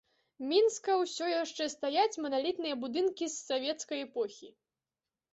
[0.51, 4.49] Мінска ўсё яшчэ стаяць маналітныя будынкі з савецкай эпохі.